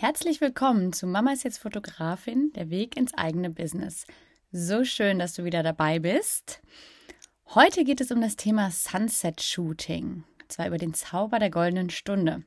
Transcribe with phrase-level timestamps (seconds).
[0.00, 4.06] Herzlich willkommen zu Mama ist jetzt Fotografin, der Weg ins eigene Business.
[4.50, 6.62] So schön, dass du wieder dabei bist.
[7.54, 11.90] Heute geht es um das Thema Sunset Shooting, und zwar über den Zauber der goldenen
[11.90, 12.44] Stunde.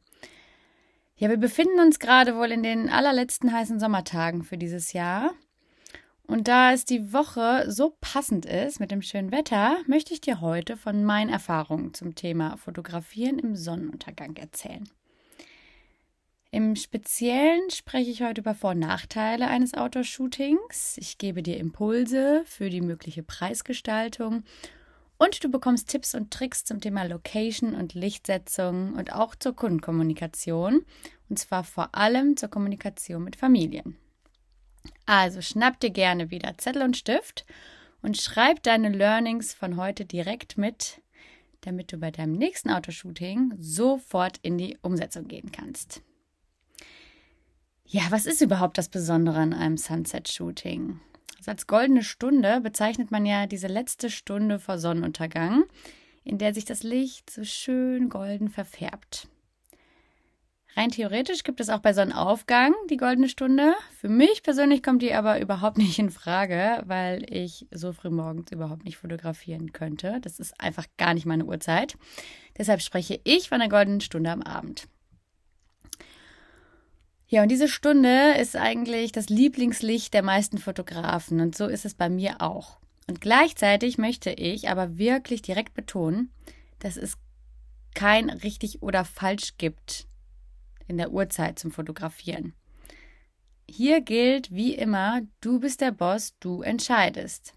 [1.15, 5.35] Ja, wir befinden uns gerade wohl in den allerletzten heißen Sommertagen für dieses Jahr.
[6.25, 10.41] Und da es die Woche so passend ist mit dem schönen Wetter, möchte ich dir
[10.41, 14.89] heute von meinen Erfahrungen zum Thema Fotografieren im Sonnenuntergang erzählen.
[16.53, 20.97] Im Speziellen spreche ich heute über Vor- und Nachteile eines Outdoor-Shootings.
[20.99, 24.43] Ich gebe dir Impulse für die mögliche Preisgestaltung
[25.17, 30.85] und du bekommst Tipps und Tricks zum Thema Location und Lichtsetzung und auch zur Kundenkommunikation
[31.27, 33.97] und zwar vor allem zur Kommunikation mit Familien.
[35.07, 37.47] Also schnapp dir gerne wieder Zettel und Stift
[38.03, 41.01] und schreib deine Learnings von heute direkt mit,
[41.61, 46.03] damit du bei deinem nächsten Autoshooting sofort in die Umsetzung gehen kannst.
[47.85, 50.99] Ja, was ist überhaupt das Besondere an einem Sunset-Shooting?
[51.37, 55.65] Also als goldene Stunde bezeichnet man ja diese letzte Stunde vor Sonnenuntergang,
[56.23, 59.27] in der sich das Licht so schön golden verfärbt.
[60.75, 63.75] Rein theoretisch gibt es auch bei Sonnenaufgang die goldene Stunde.
[63.99, 68.51] Für mich persönlich kommt die aber überhaupt nicht in Frage, weil ich so früh morgens
[68.51, 70.19] überhaupt nicht fotografieren könnte.
[70.21, 71.95] Das ist einfach gar nicht meine Uhrzeit.
[72.57, 74.87] Deshalb spreche ich von der goldenen Stunde am Abend.
[77.27, 81.93] Ja, und diese Stunde ist eigentlich das Lieblingslicht der meisten Fotografen und so ist es
[81.93, 82.77] bei mir auch.
[83.07, 86.31] Und gleichzeitig möchte ich aber wirklich direkt betonen,
[86.79, 87.17] dass es
[87.95, 90.07] kein richtig oder falsch gibt
[90.87, 92.53] in der Uhrzeit zum Fotografieren.
[93.69, 97.53] Hier gilt wie immer, du bist der Boss, du entscheidest.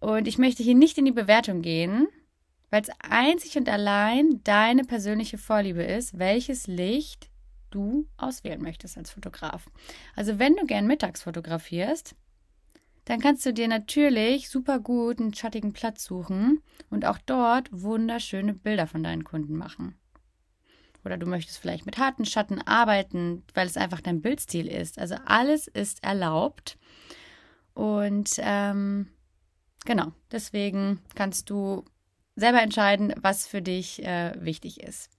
[0.00, 2.06] Und ich möchte hier nicht in die Bewertung gehen,
[2.70, 7.30] weil es einzig und allein deine persönliche Vorliebe ist, welches Licht
[7.70, 9.66] du auswählen möchtest als Fotograf.
[10.16, 12.14] Also wenn du gern mittags fotografierst,
[13.04, 18.52] dann kannst du dir natürlich super gut einen schattigen Platz suchen und auch dort wunderschöne
[18.52, 19.98] Bilder von deinen Kunden machen.
[21.04, 24.98] Oder du möchtest vielleicht mit harten Schatten arbeiten, weil es einfach dein Bildstil ist.
[24.98, 26.76] Also alles ist erlaubt.
[27.72, 29.08] Und ähm,
[29.86, 31.84] genau, deswegen kannst du
[32.36, 35.10] selber entscheiden, was für dich äh, wichtig ist.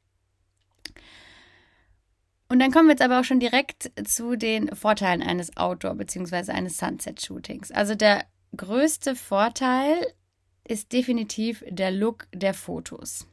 [2.51, 6.51] Und dann kommen wir jetzt aber auch schon direkt zu den Vorteilen eines Outdoor- bzw.
[6.51, 7.71] eines Sunset-Shootings.
[7.71, 8.25] Also der
[8.57, 10.05] größte Vorteil
[10.67, 13.27] ist definitiv der Look der Fotos.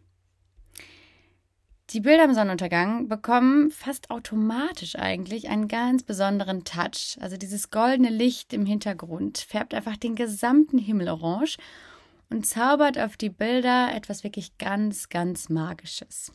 [1.91, 7.17] Die Bilder im Sonnenuntergang bekommen fast automatisch eigentlich einen ganz besonderen Touch.
[7.21, 11.59] Also dieses goldene Licht im Hintergrund färbt einfach den gesamten Himmel orange
[12.29, 16.33] und zaubert auf die Bilder etwas wirklich ganz, ganz Magisches.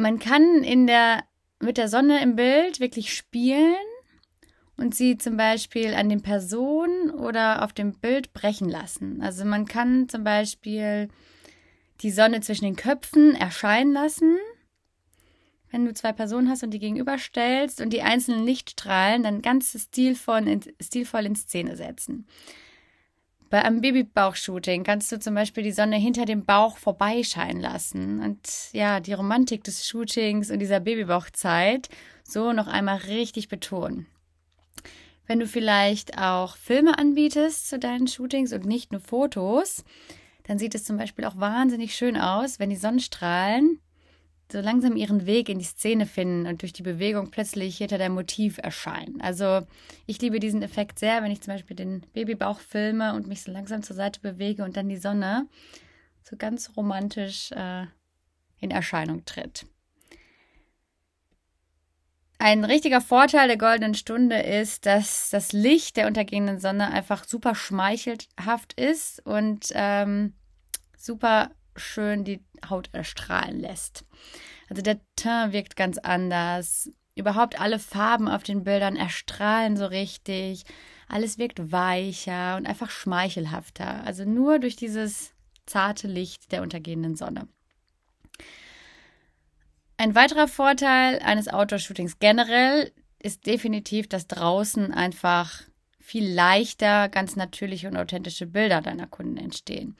[0.00, 1.24] Man kann in der,
[1.60, 3.74] mit der Sonne im Bild wirklich spielen
[4.76, 9.20] und sie zum Beispiel an den Personen oder auf dem Bild brechen lassen.
[9.20, 11.08] Also man kann zum Beispiel
[12.00, 14.38] die Sonne zwischen den Köpfen erscheinen lassen.
[15.70, 20.48] Wenn du zwei Personen hast und die gegenüberstellst und die einzelnen Lichtstrahlen dann ganz stilvoll
[20.48, 22.26] in, stilvoll in Szene setzen.
[23.50, 28.38] Bei einem Babybauch-Shooting kannst du zum Beispiel die Sonne hinter dem Bauch vorbeischeinen lassen und
[28.72, 31.88] ja, die Romantik des Shootings und dieser Babybauchzeit
[32.22, 34.06] so noch einmal richtig betonen.
[35.26, 39.84] Wenn du vielleicht auch Filme anbietest zu deinen Shootings und nicht nur Fotos,
[40.44, 43.80] dann sieht es zum Beispiel auch wahnsinnig schön aus, wenn die Sonnenstrahlen
[44.52, 48.14] so langsam ihren Weg in die Szene finden und durch die Bewegung plötzlich hinter deinem
[48.14, 49.20] Motiv erscheinen.
[49.20, 49.66] Also
[50.06, 53.52] ich liebe diesen Effekt sehr, wenn ich zum Beispiel den Babybauch filme und mich so
[53.52, 55.46] langsam zur Seite bewege und dann die Sonne
[56.22, 57.86] so ganz romantisch äh,
[58.60, 59.66] in Erscheinung tritt.
[62.38, 67.54] Ein richtiger Vorteil der goldenen Stunde ist, dass das Licht der untergehenden Sonne einfach super
[67.54, 70.32] schmeichelhaft ist und ähm,
[70.96, 71.50] super
[71.80, 74.04] schön die Haut erstrahlen lässt.
[74.68, 76.90] Also der Teint wirkt ganz anders.
[77.16, 80.64] Überhaupt alle Farben auf den Bildern erstrahlen so richtig.
[81.08, 84.04] Alles wirkt weicher und einfach schmeichelhafter.
[84.04, 85.32] Also nur durch dieses
[85.66, 87.48] zarte Licht der untergehenden Sonne.
[89.96, 95.62] Ein weiterer Vorteil eines Outdoor-Shootings generell ist definitiv, dass draußen einfach
[95.98, 99.96] viel leichter ganz natürliche und authentische Bilder deiner Kunden entstehen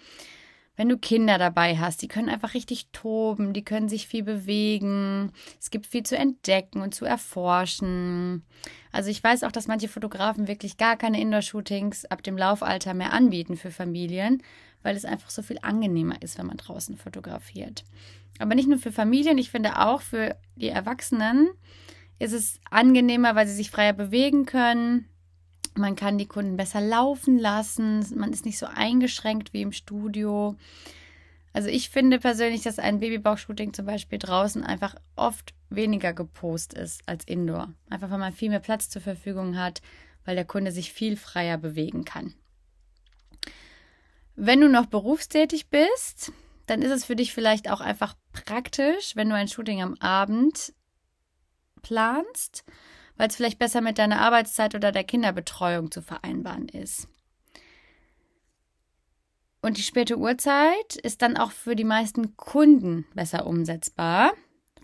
[0.80, 5.30] wenn du Kinder dabei hast, die können einfach richtig toben, die können sich viel bewegen.
[5.60, 8.46] Es gibt viel zu entdecken und zu erforschen.
[8.90, 13.12] Also ich weiß auch, dass manche Fotografen wirklich gar keine Indoor-Shootings ab dem Laufalter mehr
[13.12, 14.42] anbieten für Familien,
[14.82, 17.84] weil es einfach so viel angenehmer ist, wenn man draußen fotografiert.
[18.38, 21.50] Aber nicht nur für Familien, ich finde auch für die Erwachsenen
[22.18, 25.09] ist es angenehmer, weil sie sich freier bewegen können.
[25.74, 28.04] Man kann die Kunden besser laufen lassen.
[28.16, 30.56] Man ist nicht so eingeschränkt wie im Studio.
[31.52, 37.02] Also ich finde persönlich, dass ein Babybauch-Shooting zum Beispiel draußen einfach oft weniger gepost ist
[37.06, 37.72] als indoor.
[37.88, 39.82] Einfach weil man viel mehr Platz zur Verfügung hat,
[40.24, 42.34] weil der Kunde sich viel freier bewegen kann.
[44.36, 46.32] Wenn du noch berufstätig bist,
[46.66, 50.72] dann ist es für dich vielleicht auch einfach praktisch, wenn du ein Shooting am Abend
[51.82, 52.64] planst,
[53.20, 57.06] weil es vielleicht besser mit deiner Arbeitszeit oder der Kinderbetreuung zu vereinbaren ist.
[59.60, 64.32] Und die späte Uhrzeit ist dann auch für die meisten Kunden besser umsetzbar.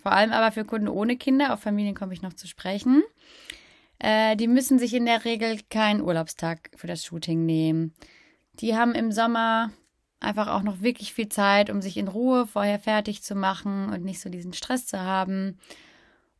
[0.03, 3.03] Vor allem aber für Kunden ohne Kinder, auf Familien komme ich noch zu sprechen.
[4.01, 7.95] Äh, die müssen sich in der Regel keinen Urlaubstag für das Shooting nehmen.
[8.61, 9.71] Die haben im Sommer
[10.21, 14.05] einfach auch noch wirklich viel Zeit, um sich in Ruhe vorher fertig zu machen und
[14.05, 15.59] nicht so diesen Stress zu haben.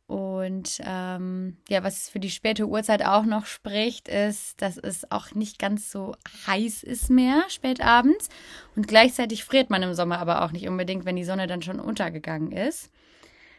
[0.07, 5.33] Und ähm, ja, was für die späte Uhrzeit auch noch spricht, ist, dass es auch
[5.33, 6.15] nicht ganz so
[6.47, 8.29] heiß ist mehr spät abends.
[8.77, 11.81] Und gleichzeitig friert man im Sommer aber auch nicht unbedingt, wenn die Sonne dann schon
[11.81, 12.89] untergegangen ist.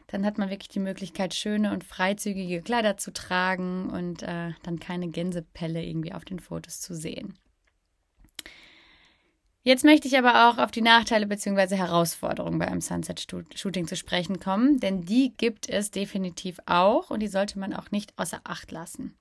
[0.07, 4.81] Dann hat man wirklich die Möglichkeit, schöne und freizügige Kleider zu tragen und äh, dann
[4.81, 7.35] keine Gänsepelle irgendwie auf den Fotos zu sehen.
[9.69, 11.77] Jetzt möchte ich aber auch auf die Nachteile bzw.
[11.77, 17.29] Herausforderungen bei einem Sunset-Shooting zu sprechen kommen, denn die gibt es definitiv auch und die
[17.29, 19.15] sollte man auch nicht außer Acht lassen.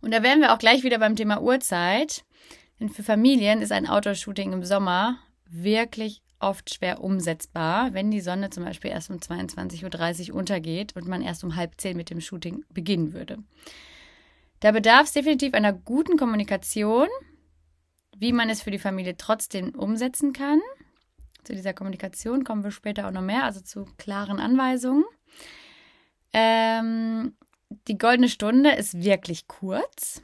[0.00, 2.22] Und da wären wir auch gleich wieder beim Thema Uhrzeit,
[2.78, 5.18] denn für Familien ist ein Outdoor-Shooting im Sommer
[5.50, 11.08] wirklich oft schwer umsetzbar, wenn die Sonne zum Beispiel erst um 22.30 Uhr untergeht und
[11.08, 13.38] man erst um halb zehn mit dem Shooting beginnen würde.
[14.60, 17.08] Da bedarf es definitiv einer guten Kommunikation
[18.22, 20.60] wie man es für die Familie trotzdem umsetzen kann.
[21.42, 25.04] Zu dieser Kommunikation kommen wir später auch noch mehr, also zu klaren Anweisungen.
[26.32, 27.34] Ähm,
[27.88, 30.22] die goldene Stunde ist wirklich kurz.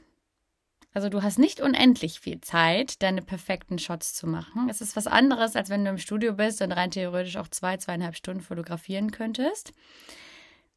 [0.93, 4.69] Also du hast nicht unendlich viel Zeit, deine perfekten Shots zu machen.
[4.69, 7.75] Es ist was anderes, als wenn du im Studio bist und rein theoretisch auch zwei,
[7.75, 9.73] zweieinhalb Stunden fotografieren könntest.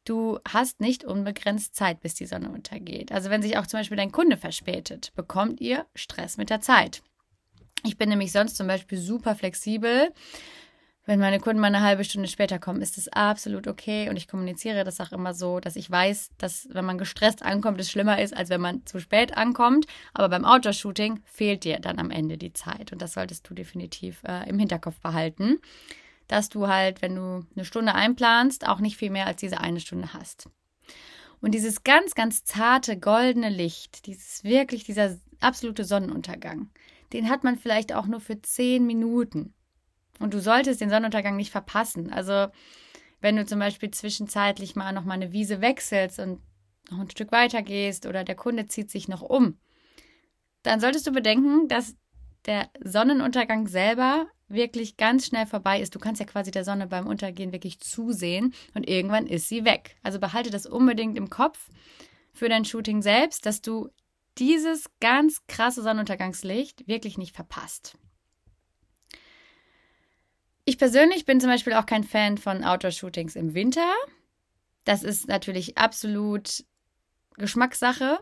[0.03, 3.13] Du hast nicht unbegrenzt Zeit, bis die Sonne untergeht.
[3.13, 7.01] Also wenn sich auch zum Beispiel dein Kunde verspätet, bekommt ihr Stress mit der Zeit.
[7.83, 10.11] Ich bin nämlich sonst zum Beispiel super flexibel.
[11.05, 14.09] Wenn meine Kunden mal eine halbe Stunde später kommen, ist das absolut okay.
[14.09, 17.81] Und ich kommuniziere das auch immer so, dass ich weiß, dass wenn man gestresst ankommt,
[17.81, 19.85] es schlimmer ist, als wenn man zu spät ankommt.
[20.13, 22.93] Aber beim Outdoor-Shooting fehlt dir dann am Ende die Zeit.
[22.93, 25.59] Und das solltest du definitiv äh, im Hinterkopf behalten
[26.27, 29.79] dass du halt, wenn du eine Stunde einplanst, auch nicht viel mehr als diese eine
[29.79, 30.49] Stunde hast.
[31.41, 36.69] Und dieses ganz, ganz zarte goldene Licht, dieses wirklich, dieser absolute Sonnenuntergang,
[37.13, 39.53] den hat man vielleicht auch nur für zehn Minuten.
[40.19, 42.11] Und du solltest den Sonnenuntergang nicht verpassen.
[42.11, 42.47] Also,
[43.21, 46.41] wenn du zum Beispiel zwischenzeitlich mal noch mal eine Wiese wechselst und
[46.89, 49.57] noch ein Stück weiter gehst oder der Kunde zieht sich noch um,
[50.63, 51.95] dann solltest du bedenken, dass
[52.45, 55.95] der Sonnenuntergang selber wirklich ganz schnell vorbei ist.
[55.95, 59.95] Du kannst ja quasi der Sonne beim Untergehen wirklich zusehen und irgendwann ist sie weg.
[60.03, 61.69] Also behalte das unbedingt im Kopf
[62.33, 63.89] für dein Shooting selbst, dass du
[64.37, 67.97] dieses ganz krasse Sonnenuntergangslicht wirklich nicht verpasst.
[70.65, 73.91] Ich persönlich bin zum Beispiel auch kein Fan von Outdoor-Shootings im Winter.
[74.85, 76.63] Das ist natürlich absolut
[77.37, 78.19] Geschmackssache.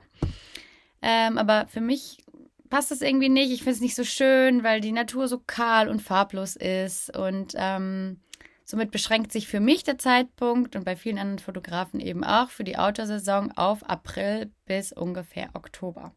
[1.02, 2.24] Ähm, aber für mich
[2.70, 3.52] passt das irgendwie nicht.
[3.52, 7.16] Ich finde es nicht so schön, weil die Natur so kahl und farblos ist.
[7.16, 8.22] Und ähm,
[8.64, 12.64] somit beschränkt sich für mich der Zeitpunkt und bei vielen anderen Fotografen eben auch für
[12.64, 16.14] die Outdoor-Saison auf April bis ungefähr Oktober.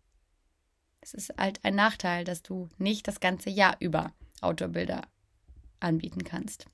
[1.01, 5.03] Es ist halt ein Nachteil, dass du nicht das ganze Jahr über Outdoor-Bilder
[5.81, 6.67] anbieten kannst.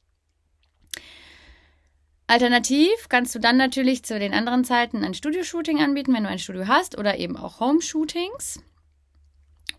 [2.27, 6.39] Alternativ kannst du dann natürlich zu den anderen Zeiten ein Studio-Shooting anbieten, wenn du ein
[6.39, 8.63] Studio hast, oder eben auch Home-Shootings.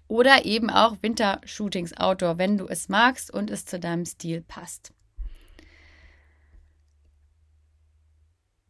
[0.09, 4.91] Oder eben auch Wintershootings Outdoor, wenn du es magst und es zu deinem Stil passt.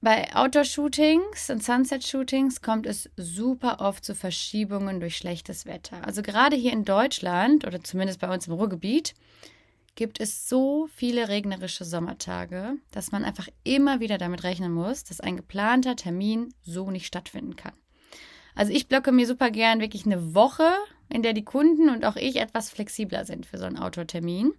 [0.04, 6.04] Bei Outdoor-Shootings und Sunset-Shootings kommt es super oft zu Verschiebungen durch schlechtes Wetter.
[6.04, 9.14] Also gerade hier in Deutschland oder zumindest bei uns im Ruhrgebiet
[9.94, 15.20] gibt es so viele regnerische Sommertage, dass man einfach immer wieder damit rechnen muss, dass
[15.20, 17.74] ein geplanter Termin so nicht stattfinden kann.
[18.56, 20.72] Also ich blocke mir super gern wirklich eine Woche
[21.10, 24.54] in der die Kunden und auch ich etwas flexibler sind für so einen Autotermin.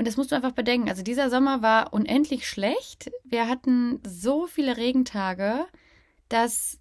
[0.00, 0.88] Und das musst du einfach bedenken.
[0.88, 3.10] Also dieser Sommer war unendlich schlecht.
[3.22, 5.66] Wir hatten so viele Regentage,
[6.30, 6.80] dass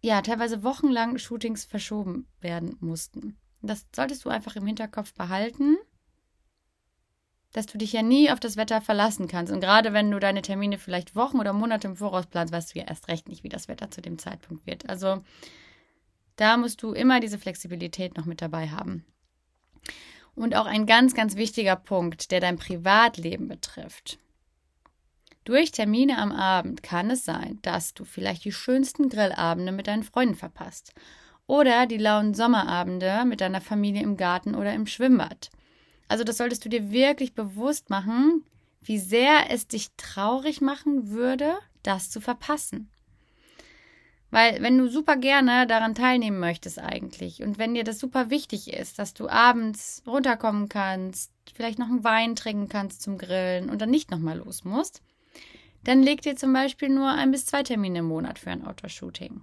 [0.00, 3.36] ja teilweise wochenlang Shootings verschoben werden mussten.
[3.60, 5.76] Das solltest du einfach im Hinterkopf behalten,
[7.52, 9.52] dass du dich ja nie auf das Wetter verlassen kannst.
[9.52, 12.78] Und gerade wenn du deine Termine vielleicht Wochen oder Monate im Voraus planst, weißt du
[12.78, 14.88] ja erst recht nicht, wie das Wetter zu dem Zeitpunkt wird.
[14.88, 15.22] Also
[16.36, 19.04] da musst du immer diese Flexibilität noch mit dabei haben.
[20.36, 24.18] Und auch ein ganz, ganz wichtiger Punkt, der dein Privatleben betrifft.
[25.44, 30.02] Durch Termine am Abend kann es sein, dass du vielleicht die schönsten Grillabende mit deinen
[30.02, 30.92] Freunden verpasst
[31.46, 35.50] oder die lauen Sommerabende mit deiner Familie im Garten oder im Schwimmbad.
[36.08, 38.44] Also das solltest du dir wirklich bewusst machen,
[38.82, 42.90] wie sehr es dich traurig machen würde, das zu verpassen.
[44.36, 48.70] Weil wenn du super gerne daran teilnehmen möchtest eigentlich und wenn dir das super wichtig
[48.70, 53.80] ist, dass du abends runterkommen kannst, vielleicht noch einen Wein trinken kannst zum Grillen und
[53.80, 55.00] dann nicht nochmal los musst,
[55.84, 59.40] dann leg dir zum Beispiel nur ein bis zwei Termine im Monat für ein Outdoor-Shooting.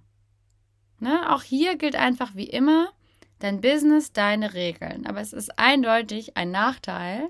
[0.99, 1.33] Ne?
[1.33, 2.91] Auch hier gilt einfach wie immer,
[3.39, 5.07] dein Business, deine Regeln.
[5.07, 7.29] Aber es ist eindeutig ein Nachteil,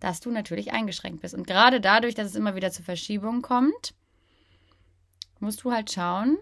[0.00, 1.34] dass du natürlich eingeschränkt bist.
[1.34, 3.94] Und gerade dadurch, dass es immer wieder zu Verschiebungen kommt,
[5.38, 6.36] musst du halt schauen,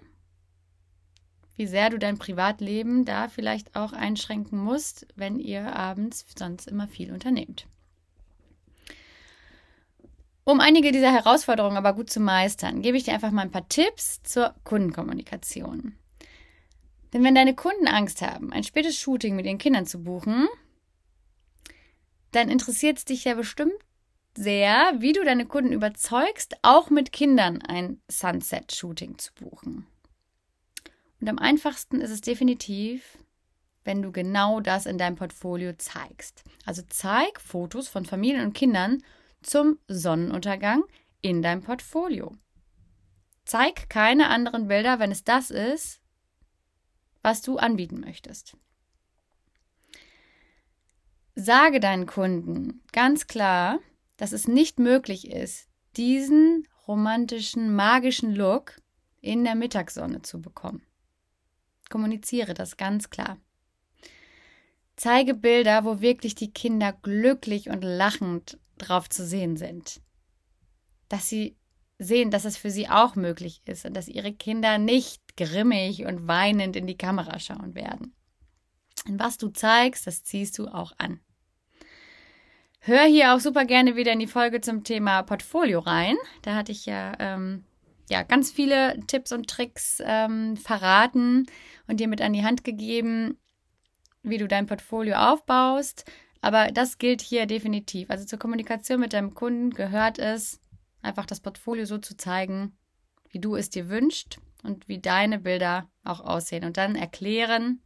[1.63, 6.89] wie sehr du dein Privatleben da vielleicht auch einschränken musst, wenn ihr abends sonst immer
[6.89, 7.69] viel unternehmt.
[10.43, 13.69] Um einige dieser Herausforderungen aber gut zu meistern, gebe ich dir einfach mal ein paar
[13.69, 15.95] Tipps zur Kundenkommunikation.
[17.13, 20.49] Denn wenn deine Kunden Angst haben, ein spätes Shooting mit ihren Kindern zu buchen,
[22.33, 23.73] dann interessiert es dich ja bestimmt
[24.37, 29.87] sehr, wie du deine Kunden überzeugst, auch mit Kindern ein Sunset-Shooting zu buchen.
[31.23, 33.17] Und am einfachsten ist es definitiv,
[33.85, 36.43] wenn du genau das in deinem Portfolio zeigst.
[36.67, 39.05] Also zeig Fotos von Familien und Kindern
[39.41, 40.83] zum Sonnenuntergang
[41.21, 42.37] in deinem Portfolio.
[43.45, 46.01] Zeig keine anderen Bilder, wenn es das ist,
[47.23, 48.57] was du anbieten möchtest.
[51.37, 53.79] Sage deinen Kunden ganz klar,
[54.17, 58.75] dass es nicht möglich ist, diesen romantischen, magischen Look
[59.21, 60.83] in der Mittagssonne zu bekommen.
[61.93, 63.37] Kommuniziere das ganz klar.
[64.97, 70.01] Zeige Bilder, wo wirklich die Kinder glücklich und lachend drauf zu sehen sind.
[71.11, 71.55] Dass sie
[71.99, 76.29] sehen, dass es für sie auch möglich ist und dass ihre Kinder nicht grimmig und
[76.29, 78.15] weinend in die Kamera schauen werden.
[79.07, 81.21] Und was du zeigst, das ziehst du auch an.
[82.81, 86.17] Hör hier auch super gerne wieder in die Folge zum Thema Portfolio rein.
[86.41, 87.67] Da hatte ich ja ähm,
[88.11, 91.47] ja, ganz viele Tipps und Tricks ähm, verraten
[91.87, 93.39] und dir mit an die Hand gegeben,
[94.23, 96.05] wie du dein Portfolio aufbaust.
[96.41, 98.11] Aber das gilt hier definitiv.
[98.11, 100.61] Also zur Kommunikation mit deinem Kunden gehört es,
[101.01, 102.77] einfach das Portfolio so zu zeigen,
[103.31, 106.65] wie du es dir wünschst und wie deine Bilder auch aussehen.
[106.65, 107.81] Und dann erklären,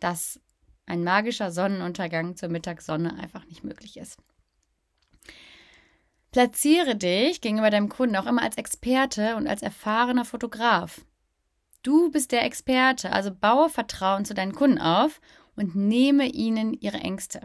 [0.00, 0.40] dass
[0.86, 4.18] ein magischer Sonnenuntergang zur Mittagssonne einfach nicht möglich ist.
[6.32, 11.04] Platziere dich gegenüber deinem Kunden auch immer als Experte und als erfahrener Fotograf.
[11.82, 15.20] Du bist der Experte, also baue Vertrauen zu deinen Kunden auf
[15.56, 17.42] und nehme ihnen ihre Ängste.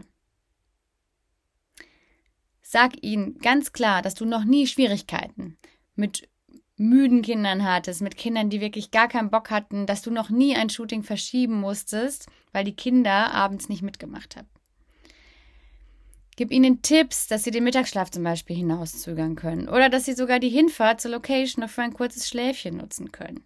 [2.62, 5.58] Sag ihnen ganz klar, dass du noch nie Schwierigkeiten
[5.94, 6.28] mit
[6.76, 10.56] müden Kindern hattest, mit Kindern, die wirklich gar keinen Bock hatten, dass du noch nie
[10.56, 14.48] ein Shooting verschieben musstest, weil die Kinder abends nicht mitgemacht haben.
[16.38, 20.38] Gib ihnen Tipps, dass sie den Mittagsschlaf zum Beispiel hinauszögern können oder dass sie sogar
[20.38, 23.42] die Hinfahrt zur Location noch für ein kurzes Schläfchen nutzen können.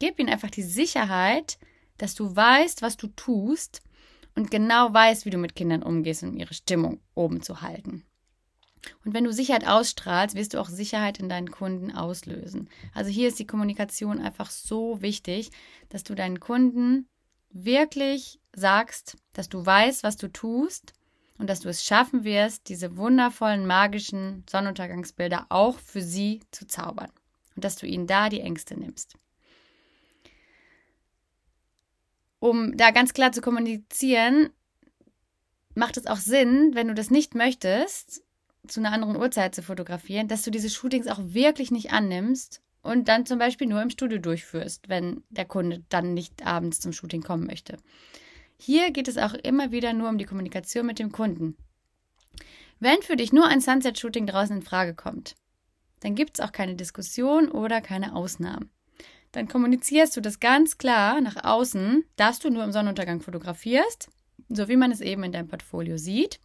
[0.00, 1.58] Gib ihnen einfach die Sicherheit,
[1.98, 3.82] dass du weißt, was du tust
[4.34, 8.02] und genau weißt, wie du mit Kindern umgehst, um ihre Stimmung oben zu halten.
[9.04, 12.68] Und wenn du Sicherheit ausstrahlst, wirst du auch Sicherheit in deinen Kunden auslösen.
[12.92, 15.52] Also hier ist die Kommunikation einfach so wichtig,
[15.88, 17.06] dass du deinen Kunden
[17.50, 20.94] wirklich sagst, dass du weißt, was du tust
[21.38, 27.10] und dass du es schaffen wirst, diese wundervollen, magischen Sonnenuntergangsbilder auch für sie zu zaubern.
[27.54, 29.16] Und dass du ihnen da die Ängste nimmst.
[32.38, 34.50] Um da ganz klar zu kommunizieren,
[35.74, 38.22] macht es auch Sinn, wenn du das nicht möchtest,
[38.66, 43.08] zu einer anderen Uhrzeit zu fotografieren, dass du diese Shootings auch wirklich nicht annimmst und
[43.08, 47.22] dann zum Beispiel nur im Studio durchführst, wenn der Kunde dann nicht abends zum Shooting
[47.22, 47.76] kommen möchte.
[48.58, 51.56] Hier geht es auch immer wieder nur um die Kommunikation mit dem Kunden.
[52.80, 55.36] Wenn für dich nur ein Sunset-Shooting draußen in Frage kommt,
[56.00, 58.70] dann gibt es auch keine Diskussion oder keine Ausnahmen.
[59.30, 64.10] Dann kommunizierst du das ganz klar nach außen, dass du nur im Sonnenuntergang fotografierst,
[64.48, 66.40] so wie man es eben in deinem Portfolio sieht.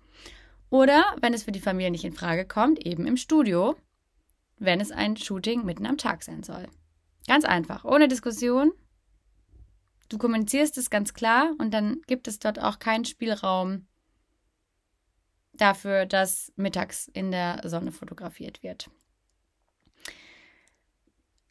[0.70, 3.76] Oder wenn es für die Familie nicht in Frage kommt, eben im Studio,
[4.60, 6.68] wenn es ein Shooting mitten am Tag sein soll.
[7.28, 8.72] Ganz einfach, ohne Diskussion,
[10.10, 13.88] Du kommunizierst es ganz klar und dann gibt es dort auch keinen Spielraum
[15.54, 18.90] dafür, dass mittags in der Sonne fotografiert wird.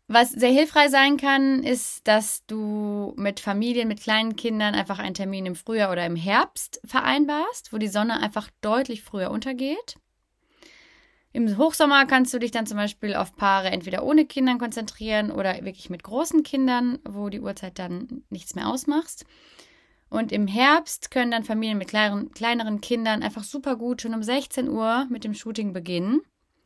[0.08, 5.14] Was sehr hilfreich sein kann, ist, dass du mit Familien, mit kleinen Kindern einfach einen
[5.14, 9.96] Termin im Frühjahr oder im Herbst vereinbarst, wo die Sonne einfach deutlich früher untergeht.
[11.36, 15.52] Im Hochsommer kannst du dich dann zum Beispiel auf Paare entweder ohne Kindern konzentrieren oder
[15.66, 19.26] wirklich mit großen Kindern, wo die Uhrzeit dann nichts mehr ausmacht.
[20.08, 24.22] Und im Herbst können dann Familien mit kleineren, kleineren Kindern einfach super gut schon um
[24.22, 26.22] 16 Uhr mit dem Shooting beginnen.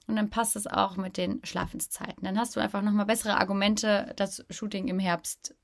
[0.06, 2.22] Und dann passt es auch mit den Schlafenszeiten.
[2.22, 5.56] Dann hast du einfach nochmal bessere Argumente, das Shooting im Herbst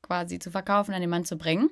[0.00, 1.68] quasi zu verkaufen, an den Mann zu bringen.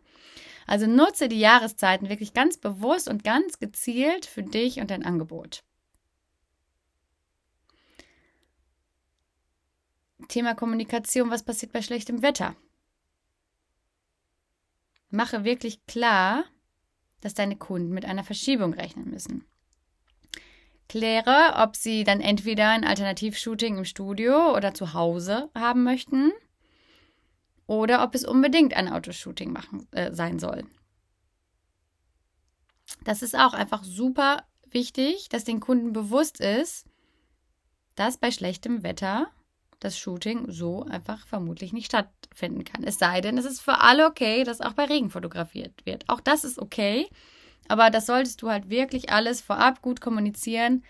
[0.67, 5.65] Also nutze die Jahreszeiten wirklich ganz bewusst und ganz gezielt für dich und dein Angebot.
[10.29, 12.55] Thema Kommunikation, was passiert bei schlechtem Wetter?
[15.11, 16.45] Mache wirklich klar,
[17.21, 19.45] dass deine Kunden mit einer Verschiebung rechnen müssen.
[20.89, 26.33] Kläre, ob sie dann entweder ein Alternativshooting im Studio oder zu Hause haben möchten
[27.67, 30.67] oder ob es unbedingt ein Autoshooting machen, äh, sein soll.
[33.05, 36.87] Das ist auch einfach super wichtig, dass den Kunden bewusst ist,
[37.95, 39.31] dass bei schlechtem Wetter
[39.85, 42.85] das Shooting so einfach vermutlich nicht stattfinden kann.
[42.85, 46.05] Es sei denn, es ist für alle okay, dass auch bei Regen fotografiert wird.
[46.09, 47.09] Auch das ist okay.
[47.69, 50.83] Aber das solltest du halt wirklich alles vorab gut kommunizieren,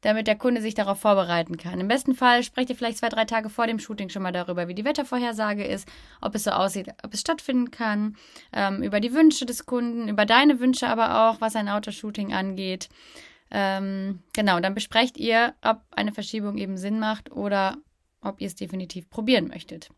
[0.00, 1.80] damit der Kunde sich darauf vorbereiten kann.
[1.80, 4.68] Im besten Fall sprecht ihr vielleicht zwei, drei Tage vor dem Shooting schon mal darüber,
[4.68, 5.88] wie die Wettervorhersage ist,
[6.20, 8.16] ob es so aussieht, ob es stattfinden kann,
[8.52, 12.88] ähm, über die Wünsche des Kunden, über deine Wünsche aber auch, was ein Autoshooting angeht.
[13.50, 17.76] Ähm, genau, dann besprecht ihr, ob eine Verschiebung eben Sinn macht oder
[18.26, 19.90] ob ihr es definitiv probieren möchtet.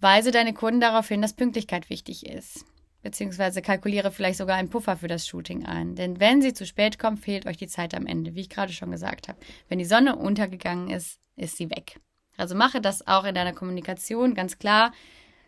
[0.00, 2.66] Weise deine Kunden darauf hin, dass Pünktlichkeit wichtig ist
[3.04, 5.94] beziehungsweise kalkuliere vielleicht sogar einen Puffer für das Shooting ein.
[5.94, 8.72] Denn wenn sie zu spät kommen, fehlt euch die Zeit am Ende, wie ich gerade
[8.72, 9.38] schon gesagt habe.
[9.68, 12.00] Wenn die Sonne untergegangen ist, ist sie weg.
[12.36, 14.92] Also mache das auch in deiner Kommunikation ganz klar.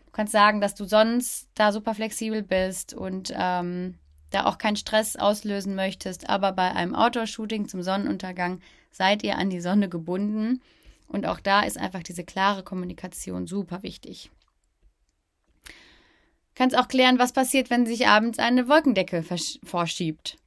[0.05, 3.95] Du kannst sagen, dass du sonst da super flexibel bist und ähm,
[4.29, 9.49] da auch keinen Stress auslösen möchtest, aber bei einem Outdoor-Shooting zum Sonnenuntergang seid ihr an
[9.49, 10.61] die Sonne gebunden.
[11.07, 14.29] Und auch da ist einfach diese klare Kommunikation super wichtig.
[16.55, 19.23] Kannst auch klären, was passiert, wenn sich abends eine Wolkendecke
[19.63, 20.37] vorschiebt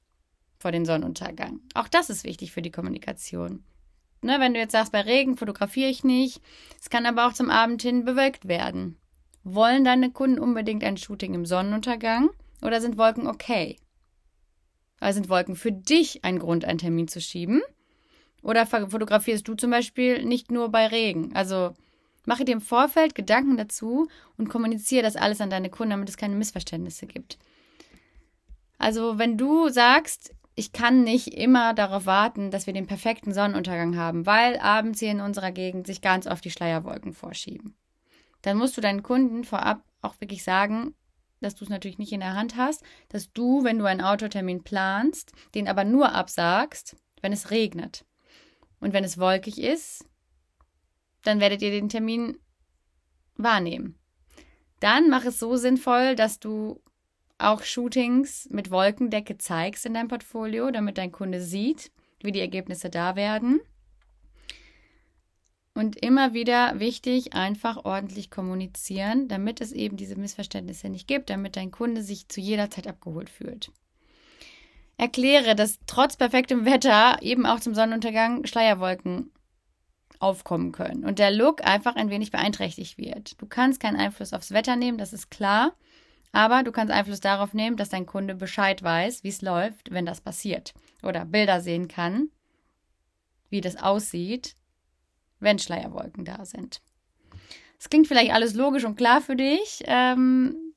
[0.59, 1.61] vor den Sonnenuntergang.
[1.75, 3.65] Auch das ist wichtig für die Kommunikation.
[4.23, 6.43] Ne, wenn du jetzt sagst, bei Regen fotografiere ich nicht,
[6.79, 8.99] es kann aber auch zum Abend hin bewölkt werden.
[9.45, 12.29] Wollen deine Kunden unbedingt ein Shooting im Sonnenuntergang
[12.61, 13.79] oder sind Wolken okay?
[14.99, 17.63] Also sind Wolken für dich ein Grund, einen Termin zu schieben?
[18.43, 21.35] Oder fotografierst du zum Beispiel nicht nur bei Regen?
[21.35, 21.75] Also
[22.27, 26.17] Mache dir im Vorfeld Gedanken dazu und kommuniziere das alles an deine Kunden, damit es
[26.17, 27.39] keine Missverständnisse gibt.
[28.79, 33.97] Also, wenn du sagst, ich kann nicht immer darauf warten, dass wir den perfekten Sonnenuntergang
[33.97, 37.75] haben, weil abends hier in unserer Gegend sich ganz oft die Schleierwolken vorschieben.
[38.43, 40.95] Dann musst du deinen Kunden vorab auch wirklich sagen,
[41.41, 44.63] dass du es natürlich nicht in der Hand hast, dass du, wenn du einen Autotermin
[44.63, 48.05] planst, den aber nur absagst, wenn es regnet.
[48.81, 50.05] Und wenn es wolkig ist,
[51.23, 52.39] dann werdet ihr den Termin
[53.37, 53.99] wahrnehmen.
[54.81, 56.83] Dann mach es so sinnvoll, dass du
[57.39, 61.91] auch Shootings mit Wolkendecke zeigst in deinem Portfolio, damit dein Kunde sieht,
[62.21, 63.61] wie die Ergebnisse da werden.
[65.75, 71.57] Und immer wieder wichtig, einfach ordentlich kommunizieren, damit es eben diese Missverständnisse nicht gibt, damit
[71.57, 73.71] dein Kunde sich zu jeder Zeit abgeholt fühlt.
[75.01, 79.33] Erkläre, dass trotz perfektem Wetter eben auch zum Sonnenuntergang Schleierwolken
[80.19, 83.41] aufkommen können und der Look einfach ein wenig beeinträchtigt wird.
[83.41, 85.73] Du kannst keinen Einfluss aufs Wetter nehmen, das ist klar,
[86.33, 90.05] aber du kannst Einfluss darauf nehmen, dass dein Kunde Bescheid weiß, wie es läuft, wenn
[90.05, 92.29] das passiert oder Bilder sehen kann,
[93.49, 94.55] wie das aussieht,
[95.39, 96.83] wenn Schleierwolken da sind.
[97.79, 99.83] Es klingt vielleicht alles logisch und klar für dich.
[99.87, 100.70] Ähm,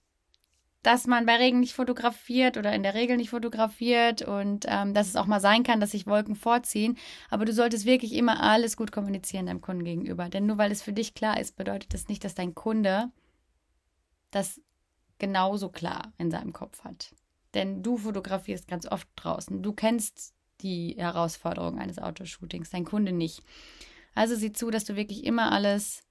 [0.83, 5.07] dass man bei Regen nicht fotografiert oder in der Regel nicht fotografiert und ähm, dass
[5.07, 6.97] es auch mal sein kann, dass sich Wolken vorziehen.
[7.29, 10.27] Aber du solltest wirklich immer alles gut kommunizieren deinem Kunden gegenüber.
[10.27, 13.09] Denn nur weil es für dich klar ist, bedeutet das nicht, dass dein Kunde
[14.29, 14.59] das
[15.19, 17.15] genauso klar in seinem Kopf hat.
[17.53, 19.63] Denn du fotografierst ganz oft draußen.
[19.63, 23.41] Du kennst die Herausforderungen eines Autoshootings, dein Kunde nicht.
[24.15, 26.03] Also sieh zu, dass du wirklich immer alles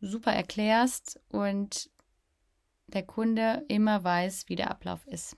[0.00, 1.88] super erklärst und
[2.94, 5.36] der Kunde immer weiß, wie der Ablauf ist.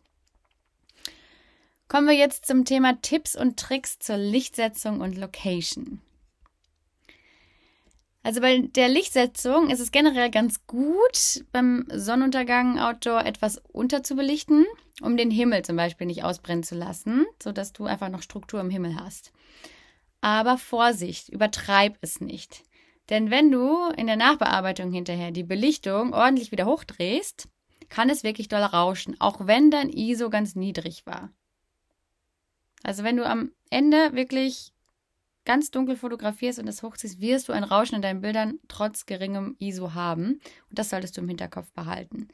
[1.88, 6.00] Kommen wir jetzt zum Thema Tipps und Tricks zur Lichtsetzung und Location.
[8.24, 14.64] Also bei der Lichtsetzung ist es generell ganz gut, beim Sonnenuntergang Outdoor etwas unterzubelichten,
[15.02, 18.70] um den Himmel zum Beispiel nicht ausbrennen zu lassen, sodass du einfach noch Struktur im
[18.70, 19.30] Himmel hast.
[20.22, 22.64] Aber Vorsicht, übertreib es nicht.
[23.10, 27.48] Denn wenn du in der Nachbearbeitung hinterher die Belichtung ordentlich wieder hochdrehst,
[27.88, 31.30] kann es wirklich doll rauschen, auch wenn dein ISO ganz niedrig war.
[32.82, 34.72] Also wenn du am Ende wirklich
[35.44, 39.56] ganz dunkel fotografierst und es hochziehst, wirst du ein Rauschen in deinen Bildern trotz geringem
[39.58, 40.40] ISO haben.
[40.70, 42.28] Und das solltest du im Hinterkopf behalten.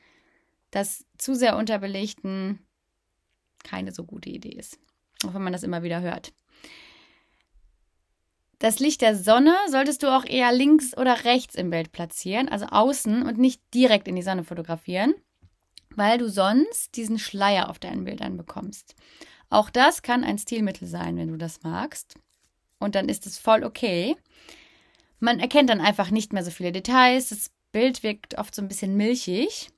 [0.70, 2.60] Dass zu sehr unterbelichten
[3.64, 4.78] keine so gute Idee ist.
[5.26, 6.32] Auch wenn man das immer wieder hört.
[8.60, 12.66] Das Licht der Sonne solltest du auch eher links oder rechts im Bild platzieren, also
[12.66, 15.14] außen und nicht direkt in die Sonne fotografieren,
[15.96, 18.94] weil du sonst diesen Schleier auf deinen Bildern bekommst.
[19.48, 22.16] Auch das kann ein Stilmittel sein, wenn du das magst
[22.78, 24.14] und dann ist es voll okay.
[25.20, 27.30] Man erkennt dann einfach nicht mehr so viele Details.
[27.30, 29.68] Das Bild wirkt oft so ein bisschen milchig.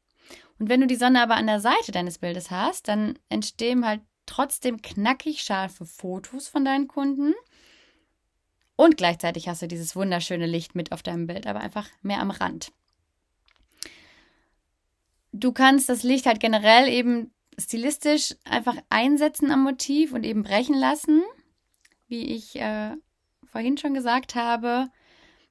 [0.59, 4.01] Und wenn du die Sonne aber an der Seite deines Bildes hast, dann entstehen halt
[4.27, 7.35] trotzdem knackig scharfe Fotos von deinen Kunden.
[8.83, 12.31] Und gleichzeitig hast du dieses wunderschöne Licht mit auf deinem Bild, aber einfach mehr am
[12.31, 12.73] Rand.
[15.33, 20.75] Du kannst das Licht halt generell eben stilistisch einfach einsetzen am Motiv und eben brechen
[20.75, 21.23] lassen
[22.13, 22.91] wie ich äh,
[23.51, 24.89] vorhin schon gesagt habe.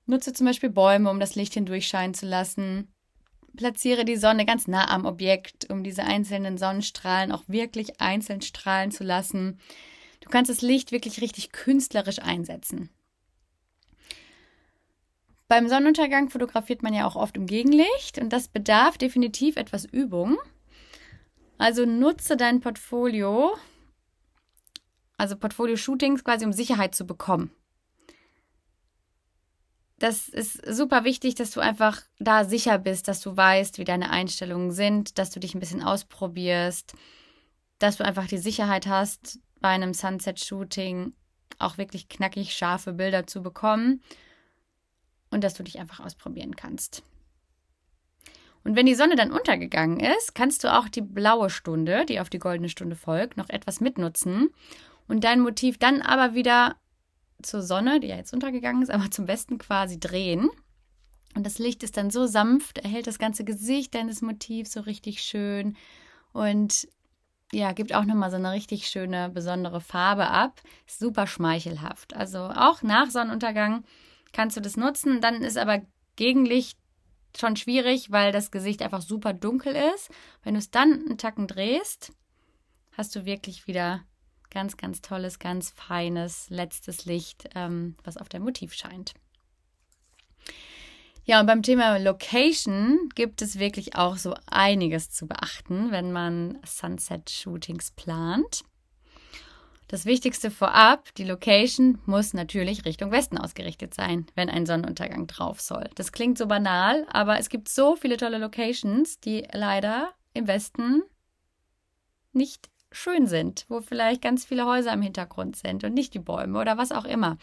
[0.05, 2.93] Nutze zum Beispiel Bäume, um das Licht hindurchscheinen zu lassen.
[3.57, 8.91] Platziere die Sonne ganz nah am Objekt, um diese einzelnen Sonnenstrahlen auch wirklich einzeln strahlen
[8.91, 9.59] zu lassen.
[10.21, 12.91] Du kannst das Licht wirklich richtig künstlerisch einsetzen.
[15.51, 20.37] Beim Sonnenuntergang fotografiert man ja auch oft im Gegenlicht und das bedarf definitiv etwas Übung.
[21.57, 23.57] Also nutze dein Portfolio
[25.17, 27.51] also Portfolio-Shootings quasi, um Sicherheit zu bekommen.
[29.99, 34.09] Das ist super wichtig, dass du einfach da sicher bist, dass du weißt, wie deine
[34.09, 36.93] Einstellungen sind, dass du dich ein bisschen ausprobierst,
[37.77, 41.11] dass du einfach die Sicherheit hast, bei einem Sunset-Shooting
[41.59, 44.01] auch wirklich knackig scharfe Bilder zu bekommen
[45.31, 47.03] und dass du dich einfach ausprobieren kannst.
[48.63, 52.29] Und wenn die Sonne dann untergegangen ist, kannst du auch die blaue Stunde, die auf
[52.29, 54.49] die goldene Stunde folgt, noch etwas mitnutzen
[55.07, 56.75] und dein Motiv dann aber wieder
[57.41, 60.49] zur Sonne, die ja jetzt untergegangen ist, aber zum Westen quasi drehen.
[61.33, 65.21] Und das Licht ist dann so sanft, erhält das ganze Gesicht deines Motivs so richtig
[65.21, 65.77] schön
[66.33, 66.87] und
[67.53, 70.61] ja, gibt auch nochmal so eine richtig schöne, besondere Farbe ab.
[70.87, 72.15] Super schmeichelhaft.
[72.15, 73.83] Also auch nach Sonnenuntergang
[74.33, 75.21] kannst du das nutzen.
[75.21, 75.81] Dann ist aber
[76.15, 76.77] Gegenlicht
[77.37, 80.09] schon schwierig, weil das Gesicht einfach super dunkel ist.
[80.43, 82.11] Wenn du es dann einen Tacken drehst,
[82.91, 84.01] hast du wirklich wieder
[84.51, 89.13] Ganz, ganz tolles, ganz feines letztes Licht, ähm, was auf dein Motiv scheint.
[91.23, 96.59] Ja, und beim Thema Location gibt es wirklich auch so einiges zu beachten, wenn man
[96.65, 98.63] Sunset-Shootings plant.
[99.91, 105.59] Das Wichtigste vorab, die Location muss natürlich Richtung Westen ausgerichtet sein, wenn ein Sonnenuntergang drauf
[105.59, 105.89] soll.
[105.95, 111.03] Das klingt so banal, aber es gibt so viele tolle Locations, die leider im Westen
[112.31, 116.57] nicht schön sind, wo vielleicht ganz viele Häuser im Hintergrund sind und nicht die Bäume
[116.57, 117.37] oder was auch immer.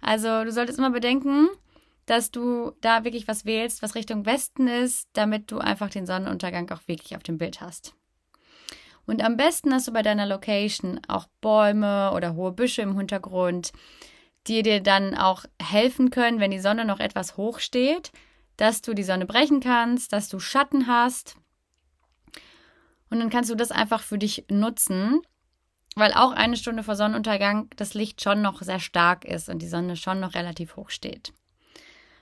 [0.00, 1.46] Also du solltest immer bedenken,
[2.06, 6.68] dass du da wirklich was wählst, was Richtung Westen ist, damit du einfach den Sonnenuntergang
[6.72, 7.94] auch wirklich auf dem Bild hast.
[9.08, 13.72] Und am besten hast du bei deiner Location auch Bäume oder hohe Büsche im Hintergrund,
[14.46, 18.12] die dir dann auch helfen können, wenn die Sonne noch etwas hoch steht,
[18.58, 21.36] dass du die Sonne brechen kannst, dass du Schatten hast
[23.08, 25.22] und dann kannst du das einfach für dich nutzen,
[25.96, 29.68] weil auch eine Stunde vor Sonnenuntergang das Licht schon noch sehr stark ist und die
[29.68, 31.32] Sonne schon noch relativ hoch steht.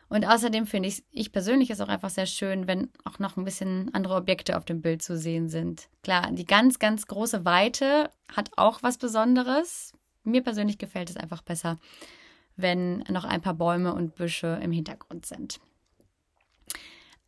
[0.08, 3.44] Und außerdem finde ich, ich persönlich es auch einfach sehr schön, wenn auch noch ein
[3.44, 5.88] bisschen andere Objekte auf dem Bild zu sehen sind.
[6.02, 9.92] Klar, die ganz, ganz große Weite hat auch was Besonderes.
[10.22, 11.78] Mir persönlich gefällt es einfach besser,
[12.56, 15.60] wenn noch ein paar Bäume und Büsche im Hintergrund sind.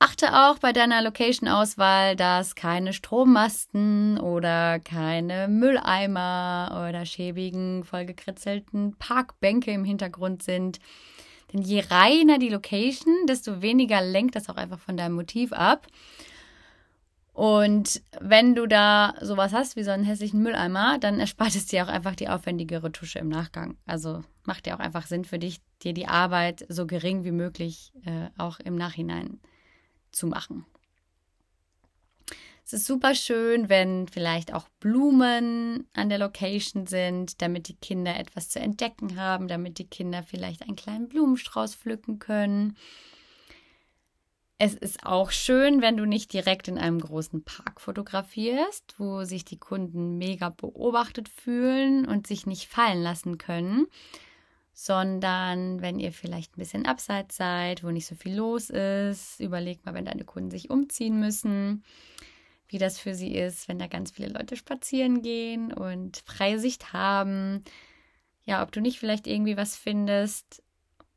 [0.01, 9.73] Achte auch bei deiner Location-Auswahl, dass keine Strommasten oder keine Mülleimer oder schäbigen, vollgekritzelten Parkbänke
[9.73, 10.79] im Hintergrund sind.
[11.53, 15.87] Denn je reiner die Location, desto weniger lenkt das auch einfach von deinem Motiv ab.
[17.33, 21.85] Und wenn du da sowas hast wie so einen hässlichen Mülleimer, dann erspart es dir
[21.85, 23.77] auch einfach die aufwendige Retusche im Nachgang.
[23.87, 27.93] Also macht ja auch einfach Sinn für dich, dir die Arbeit so gering wie möglich
[28.05, 29.39] äh, auch im Nachhinein
[30.11, 30.67] zu machen.
[32.70, 38.14] Es ist super schön, wenn vielleicht auch Blumen an der Location sind, damit die Kinder
[38.14, 42.76] etwas zu entdecken haben, damit die Kinder vielleicht einen kleinen Blumenstrauß pflücken können.
[44.59, 49.46] Es ist auch schön, wenn du nicht direkt in einem großen Park fotografierst, wo sich
[49.46, 53.87] die Kunden mega beobachtet fühlen und sich nicht fallen lassen können,
[54.74, 59.87] sondern wenn ihr vielleicht ein bisschen abseits seid, wo nicht so viel los ist, überleg
[59.87, 61.83] mal, wenn deine Kunden sich umziehen müssen
[62.68, 66.92] wie das für sie ist, wenn da ganz viele Leute spazieren gehen und freie Sicht
[66.92, 67.64] haben.
[68.44, 70.62] Ja, ob du nicht vielleicht irgendwie was findest,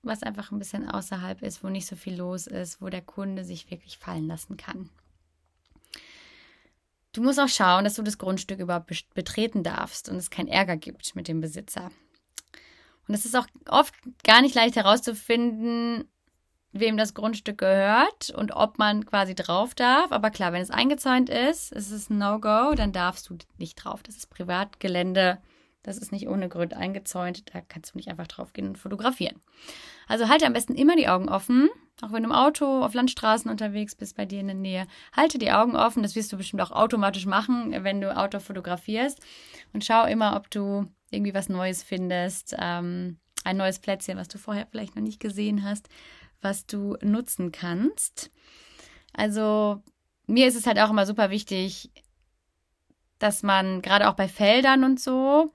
[0.02, 3.44] was einfach ein bisschen außerhalb ist, wo nicht so viel los ist, wo der Kunde
[3.44, 4.90] sich wirklich fallen lassen kann.
[7.14, 10.78] Du musst auch schauen, dass du das Grundstück überhaupt betreten darfst und es keinen Ärger
[10.78, 11.92] gibt mit dem Besitzer.
[13.08, 16.06] Und es ist auch oft gar nicht leicht herauszufinden,
[16.74, 20.12] wem das Grundstück gehört und ob man quasi drauf darf.
[20.12, 24.04] Aber klar, wenn es eingezäunt ist, ist es ein No-Go, dann darfst du nicht drauf.
[24.04, 25.40] Das ist Privatgelände.
[25.84, 27.54] Das ist nicht ohne Grund eingezäunt.
[27.54, 29.42] Da kannst du nicht einfach drauf gehen und fotografieren.
[30.08, 31.70] Also halte am besten immer die Augen offen.
[32.02, 34.88] Auch wenn du im Auto auf Landstraßen unterwegs bist, bei dir in der Nähe.
[35.16, 36.04] Halte die Augen offen.
[36.04, 39.20] Das wirst du bestimmt auch automatisch machen, wenn du Auto fotografierst.
[39.74, 42.56] Und schau immer, ob du irgendwie was Neues findest.
[42.60, 45.90] Ähm, ein neues Plätzchen, was du vorher vielleicht noch nicht gesehen hast
[46.42, 48.32] was du nutzen kannst.
[49.14, 49.82] Also
[50.28, 51.92] mir ist es halt auch immer super wichtig,
[53.20, 55.54] dass man gerade auch bei Feldern und so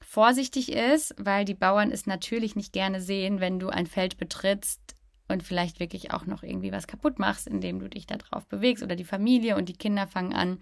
[0.00, 4.94] vorsichtig ist, weil die Bauern es natürlich nicht gerne sehen, wenn du ein Feld betrittst
[5.28, 8.82] und vielleicht wirklich auch noch irgendwie was kaputt machst, indem du dich da drauf bewegst
[8.82, 10.60] oder die Familie und die Kinder fangen an,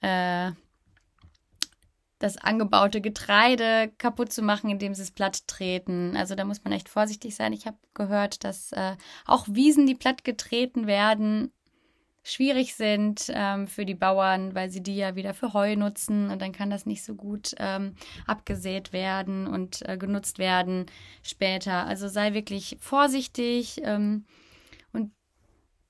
[0.00, 0.52] äh,
[2.22, 6.16] das angebaute Getreide kaputt zu machen, indem sie es platt treten.
[6.16, 7.52] Also da muss man echt vorsichtig sein.
[7.52, 11.52] Ich habe gehört, dass äh, auch Wiesen, die platt getreten werden,
[12.22, 16.40] schwierig sind ähm, für die Bauern, weil sie die ja wieder für Heu nutzen und
[16.40, 20.86] dann kann das nicht so gut ähm, abgesät werden und äh, genutzt werden
[21.24, 21.86] später.
[21.86, 24.26] Also sei wirklich vorsichtig ähm,
[24.92, 25.10] und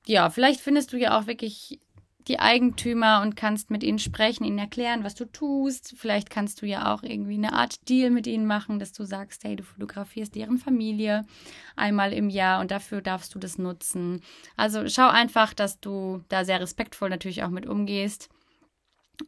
[0.07, 1.82] ja, vielleicht findest du ja auch wirklich
[2.29, 5.95] die Eigentümer und kannst mit ihnen sprechen, ihnen erklären, was du tust.
[5.97, 9.45] Vielleicht kannst du ja auch irgendwie eine Art Deal mit ihnen machen, dass du sagst,
[9.45, 11.25] hey, du fotografierst deren Familie
[11.77, 14.23] einmal im Jahr und dafür darfst du das nutzen.
[14.57, 18.29] Also schau einfach, dass du da sehr respektvoll natürlich auch mit umgehst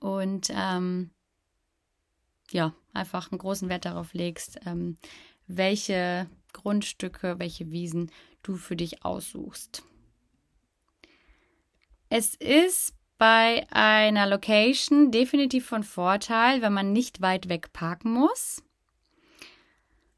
[0.00, 1.10] und ähm,
[2.50, 4.96] ja, einfach einen großen Wert darauf legst, ähm,
[5.46, 8.10] welche Grundstücke, welche Wiesen
[8.42, 9.82] du für dich aussuchst.
[12.16, 18.62] Es ist bei einer Location definitiv von Vorteil, wenn man nicht weit weg parken muss.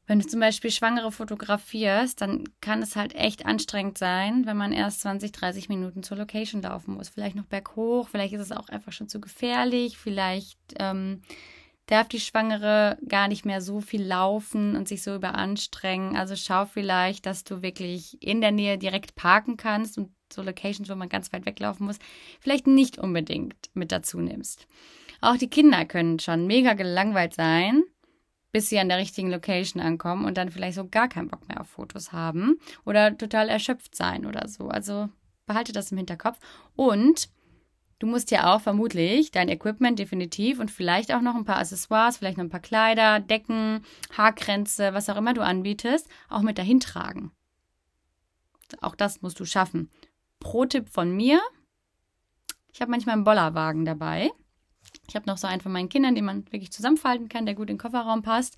[0.05, 4.73] Wenn du zum Beispiel Schwangere fotografierst, dann kann es halt echt anstrengend sein, wenn man
[4.73, 7.09] erst 20, 30 Minuten zur Location laufen muss.
[7.09, 11.23] Vielleicht noch berghoch, vielleicht ist es auch einfach schon zu gefährlich, vielleicht ähm,
[11.87, 16.15] darf die Schwangere gar nicht mehr so viel laufen und sich so überanstrengen.
[16.15, 20.89] Also schau vielleicht, dass du wirklich in der Nähe direkt parken kannst und so Locations,
[20.89, 21.99] wo man ganz weit weglaufen muss,
[22.39, 24.67] vielleicht nicht unbedingt mit dazu nimmst.
[25.21, 27.83] Auch die Kinder können schon mega gelangweilt sein,
[28.51, 31.61] bis sie an der richtigen Location ankommen und dann vielleicht so gar keinen Bock mehr
[31.61, 34.67] auf Fotos haben oder total erschöpft sein oder so.
[34.67, 35.09] Also
[35.45, 36.37] behalte das im Hinterkopf.
[36.75, 37.29] Und
[37.99, 42.17] du musst ja auch vermutlich dein Equipment definitiv und vielleicht auch noch ein paar Accessoires,
[42.17, 43.83] vielleicht noch ein paar Kleider, Decken,
[44.15, 47.31] Haarkränze, was auch immer du anbietest, auch mit dahin tragen.
[48.81, 49.89] Auch das musst du schaffen.
[50.39, 51.39] Pro-Tipp von mir.
[52.71, 54.29] Ich habe manchmal einen Bollerwagen dabei.
[55.07, 57.69] Ich habe noch so einen von meinen Kindern, den man wirklich zusammenfalten kann, der gut
[57.69, 58.57] in den Kofferraum passt.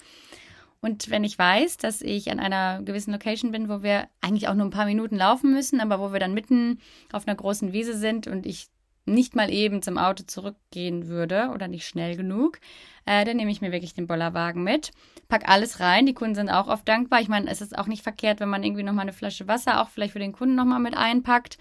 [0.81, 4.53] Und wenn ich weiß, dass ich an einer gewissen Location bin, wo wir eigentlich auch
[4.53, 6.79] nur ein paar Minuten laufen müssen, aber wo wir dann mitten
[7.11, 8.69] auf einer großen Wiese sind und ich
[9.13, 12.59] nicht mal eben zum Auto zurückgehen würde oder nicht schnell genug,
[13.05, 14.91] äh, dann nehme ich mir wirklich den Bollerwagen mit,
[15.27, 16.05] pack alles rein.
[16.05, 17.21] Die Kunden sind auch oft dankbar.
[17.21, 19.89] Ich meine, es ist auch nicht verkehrt, wenn man irgendwie nochmal eine Flasche Wasser auch
[19.89, 21.57] vielleicht für den Kunden nochmal mit einpackt.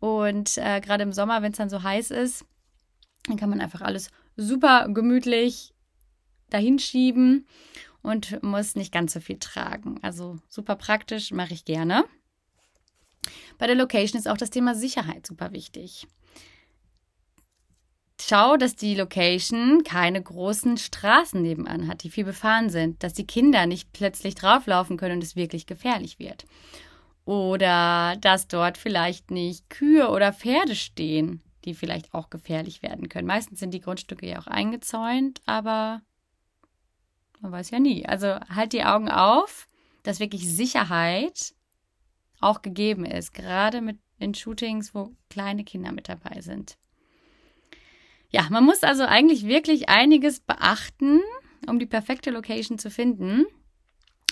[0.00, 2.44] Und äh, gerade im Sommer, wenn es dann so heiß ist,
[3.26, 5.74] dann kann man einfach alles super gemütlich
[6.50, 7.46] dahin schieben
[8.02, 9.98] und muss nicht ganz so viel tragen.
[10.02, 12.04] Also super praktisch, mache ich gerne.
[13.58, 16.06] Bei der Location ist auch das Thema Sicherheit super wichtig.
[18.20, 23.26] Schau, dass die Location keine großen Straßen nebenan hat, die viel befahren sind, dass die
[23.26, 26.44] Kinder nicht plötzlich drauflaufen können und es wirklich gefährlich wird.
[27.24, 33.26] Oder dass dort vielleicht nicht Kühe oder Pferde stehen, die vielleicht auch gefährlich werden können.
[33.26, 36.02] Meistens sind die Grundstücke ja auch eingezäunt, aber
[37.40, 38.06] man weiß ja nie.
[38.06, 39.68] Also halt die Augen auf,
[40.02, 41.54] dass wirklich Sicherheit
[42.40, 46.78] auch gegeben ist, gerade mit den Shootings, wo kleine Kinder mit dabei sind.
[48.30, 51.20] Ja, man muss also eigentlich wirklich einiges beachten,
[51.66, 53.46] um die perfekte Location zu finden.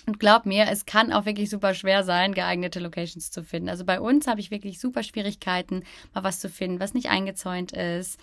[0.06, 3.68] Und glaub mir, es kann auch wirklich super schwer sein, geeignete Locations zu finden.
[3.68, 5.82] Also bei uns habe ich wirklich super Schwierigkeiten,
[6.14, 8.20] mal was zu finden, was nicht eingezäunt ist,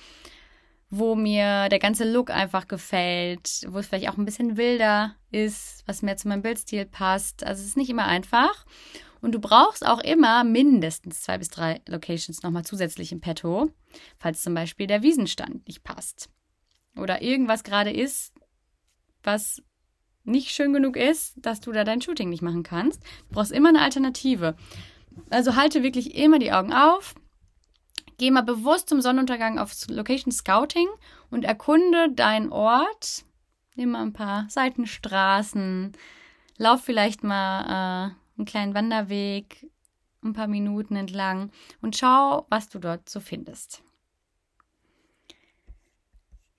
[0.90, 5.84] wo mir der ganze Look einfach gefällt, wo es vielleicht auch ein bisschen wilder ist,
[5.86, 7.44] was mehr zu meinem Bildstil passt.
[7.44, 8.66] Also es ist nicht immer einfach.
[9.24, 13.72] Und du brauchst auch immer mindestens zwei bis drei Locations nochmal zusätzlich im Petto,
[14.20, 16.30] falls zum Beispiel der Wiesenstand nicht passt.
[16.98, 18.34] Oder irgendwas gerade ist,
[19.24, 19.64] was
[20.26, 23.02] nicht schön genug ist, dass du da dein Shooting nicht machen kannst.
[23.30, 24.58] Du brauchst immer eine Alternative.
[25.30, 27.16] Also halte wirklich immer die Augen auf.
[28.18, 30.90] Geh mal bewusst zum Sonnenuntergang aufs Location Scouting
[31.32, 33.24] und erkunde deinen Ort.
[33.76, 35.94] Nimm mal ein paar Seitenstraßen.
[36.58, 39.68] Lauf vielleicht mal äh, einen kleinen Wanderweg
[40.24, 43.84] ein paar Minuten entlang und schau, was du dort so findest.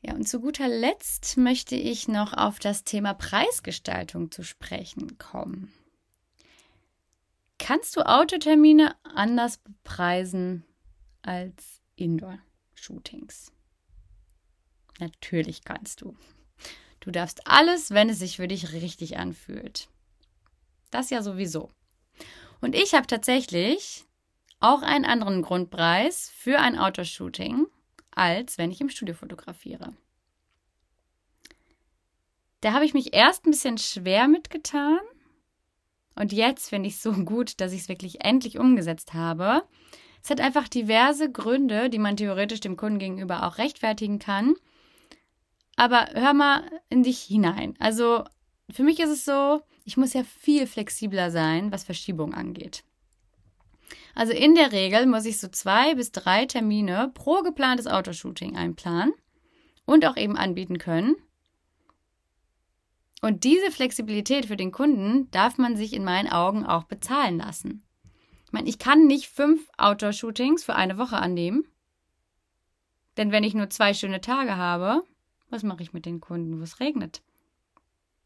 [0.02, 5.72] Ja, und zu guter Letzt möchte ich noch auf das Thema Preisgestaltung zu sprechen kommen.
[7.58, 10.64] Kannst du Autotermine anders bepreisen
[11.22, 13.50] als Indoor-Shootings?
[15.00, 16.14] Natürlich kannst du.
[17.00, 19.88] Du darfst alles, wenn es sich für dich richtig anfühlt.
[20.94, 21.70] Das ja sowieso.
[22.60, 24.04] Und ich habe tatsächlich
[24.60, 27.66] auch einen anderen Grundpreis für ein Outdoor-Shooting
[28.14, 29.92] als wenn ich im Studio fotografiere.
[32.60, 35.00] Da habe ich mich erst ein bisschen schwer mitgetan.
[36.14, 39.64] Und jetzt finde ich es so gut, dass ich es wirklich endlich umgesetzt habe.
[40.22, 44.54] Es hat einfach diverse Gründe, die man theoretisch dem Kunden gegenüber auch rechtfertigen kann.
[45.74, 47.74] Aber hör mal in dich hinein.
[47.80, 48.22] Also
[48.70, 52.84] für mich ist es so, ich muss ja viel flexibler sein, was Verschiebung angeht.
[54.14, 59.12] Also in der Regel muss ich so zwei bis drei Termine pro geplantes Autoshooting einplanen
[59.84, 61.16] und auch eben anbieten können.
[63.20, 67.82] Und diese Flexibilität für den Kunden darf man sich in meinen Augen auch bezahlen lassen.
[68.46, 71.64] Ich meine, ich kann nicht fünf Outdoor-Shootings für eine Woche annehmen.
[73.16, 75.02] Denn wenn ich nur zwei schöne Tage habe,
[75.50, 77.22] was mache ich mit den Kunden, wo es regnet?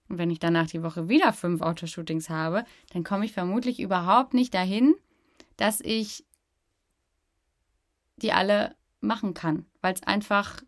[0.09, 4.35] Und wenn ich danach die Woche wieder fünf Outdoor-Shootings habe, dann komme ich vermutlich überhaupt
[4.35, 4.95] nicht dahin,
[5.57, 6.25] dass ich
[8.17, 10.61] die alle machen kann, weil es einfach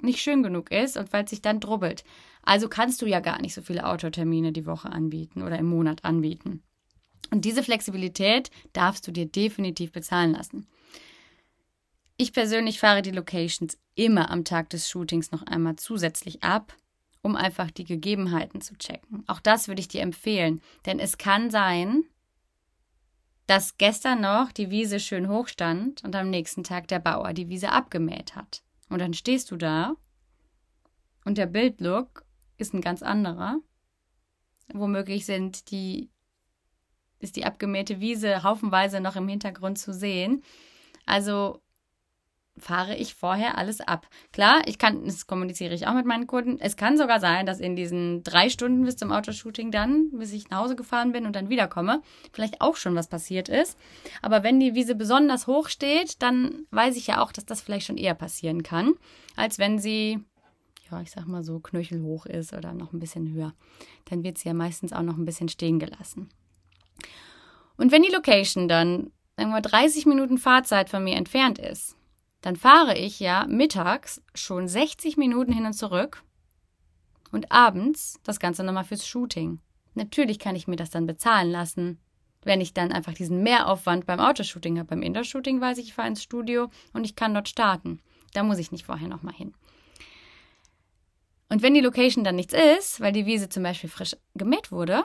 [0.00, 2.04] nicht schön genug ist und weil es sich dann drubbelt.
[2.42, 6.04] Also kannst du ja gar nicht so viele Autotermine die Woche anbieten oder im Monat
[6.04, 6.62] anbieten.
[7.30, 10.66] Und diese Flexibilität darfst du dir definitiv bezahlen lassen.
[12.16, 16.74] Ich persönlich fahre die Locations immer am Tag des Shootings noch einmal zusätzlich ab,
[17.28, 19.22] um einfach die Gegebenheiten zu checken.
[19.26, 22.04] Auch das würde ich dir empfehlen, denn es kann sein,
[23.46, 27.48] dass gestern noch die Wiese schön hoch stand und am nächsten Tag der Bauer die
[27.48, 28.62] Wiese abgemäht hat.
[28.88, 29.94] Und dann stehst du da
[31.24, 32.24] und der Bildlook
[32.56, 33.58] ist ein ganz anderer.
[34.72, 36.10] Womöglich sind die,
[37.18, 40.42] ist die abgemähte Wiese haufenweise noch im Hintergrund zu sehen.
[41.04, 41.62] Also
[42.60, 44.06] fahre ich vorher alles ab.
[44.32, 46.58] Klar, ich kann, das kommuniziere ich auch mit meinen Kunden.
[46.60, 50.48] Es kann sogar sein, dass in diesen drei Stunden bis zum Autoshooting dann, bis ich
[50.50, 53.78] nach Hause gefahren bin und dann wiederkomme, vielleicht auch schon was passiert ist.
[54.22, 57.86] Aber wenn die Wiese besonders hoch steht, dann weiß ich ja auch, dass das vielleicht
[57.86, 58.94] schon eher passieren kann,
[59.36, 60.20] als wenn sie,
[60.90, 63.54] ja, ich sag mal so, knöchelhoch ist oder noch ein bisschen höher.
[64.06, 66.28] Dann wird sie ja meistens auch noch ein bisschen stehen gelassen.
[67.76, 71.96] Und wenn die Location dann, sagen wir, 30 Minuten Fahrzeit von mir entfernt ist,
[72.40, 76.22] dann fahre ich ja mittags schon 60 Minuten hin und zurück
[77.32, 79.60] und abends das Ganze nochmal fürs Shooting.
[79.94, 81.98] Natürlich kann ich mir das dann bezahlen lassen,
[82.42, 84.88] wenn ich dann einfach diesen Mehraufwand beim Autoshooting habe.
[84.88, 88.00] Beim Indoor-Shooting weiß ich, ich fahre ins Studio und ich kann dort starten.
[88.32, 89.54] Da muss ich nicht vorher nochmal hin.
[91.48, 95.04] Und wenn die Location dann nichts ist, weil die Wiese zum Beispiel frisch gemäht wurde,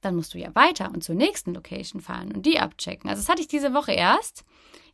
[0.00, 3.10] dann musst du ja weiter und zur nächsten Location fahren und die abchecken.
[3.10, 4.44] Also das hatte ich diese Woche erst.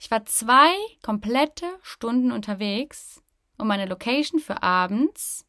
[0.00, 3.22] Ich war zwei komplette Stunden unterwegs,
[3.58, 5.46] um meine Location für abends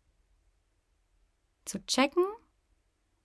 [1.63, 2.25] zu checken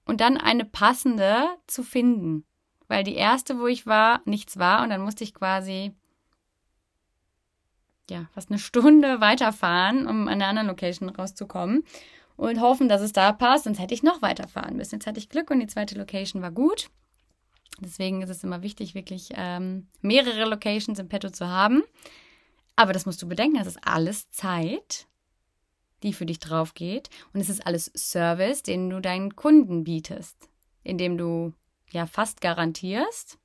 [0.05, 2.45] und dann eine passende zu finden.
[2.89, 5.95] Weil die erste, wo ich war, nichts war und dann musste ich quasi
[8.09, 11.85] ja, fast eine Stunde weiterfahren, um an einer anderen Location rauszukommen
[12.41, 14.95] und hoffen, dass es da passt, sonst hätte ich noch weiterfahren müssen.
[14.95, 16.89] Jetzt hatte ich Glück und die zweite Location war gut.
[17.81, 21.83] Deswegen ist es immer wichtig, wirklich ähm, mehrere Locations im Petto zu haben.
[22.77, 25.07] Aber das musst du bedenken, das ist alles Zeit,
[26.03, 27.11] die für dich drauf geht.
[27.35, 30.49] Und es ist alles Service, den du deinen Kunden bietest,
[30.83, 31.53] indem du
[31.91, 33.39] ja fast garantierst,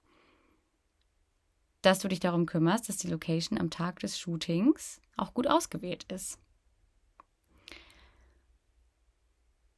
[1.81, 6.05] dass du dich darum kümmerst, dass die Location am Tag des Shootings auch gut ausgewählt
[6.09, 6.39] ist.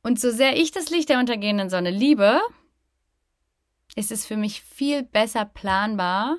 [0.07, 2.39] Und so sehr ich das Licht der untergehenden Sonne liebe,
[3.97, 6.37] ist es für mich viel besser planbar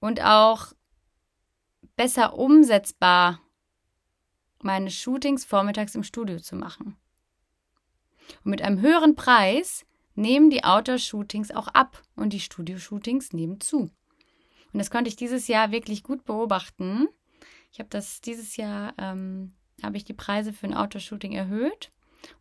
[0.00, 0.72] und auch
[1.94, 3.40] besser umsetzbar,
[4.62, 6.96] meine Shootings vormittags im Studio zu machen.
[8.42, 9.86] Und mit einem höheren Preis
[10.16, 13.92] nehmen die Outdoor-Shootings auch ab und die Studio-Shootings nehmen zu.
[14.72, 17.06] Und das konnte ich dieses Jahr wirklich gut beobachten.
[17.70, 21.92] Ich habe das dieses Jahr, ähm, habe ich die Preise für ein Outdoor-Shooting erhöht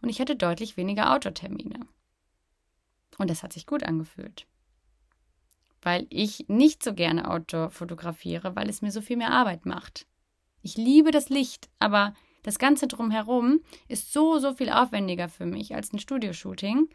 [0.02, 1.80] und ich hatte deutlich weniger Outdoor-Termine.
[3.18, 4.48] Und das hat sich gut angefühlt.
[5.82, 10.08] Weil ich nicht so gerne Outdoor fotografiere, weil es mir so viel mehr Arbeit macht.
[10.62, 12.14] Ich liebe das Licht, aber
[12.44, 16.90] das Ganze drumherum ist so, so viel aufwendiger für mich als ein Studioshooting,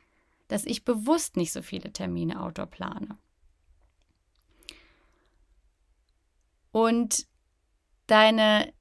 [0.48, 3.18] dass ich bewusst nicht so viele Termine Outdoor plane.
[6.72, 7.26] Und
[8.06, 8.72] deine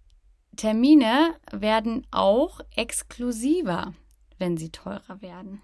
[0.56, 3.94] Termine werden auch exklusiver,
[4.38, 5.62] wenn sie teurer werden.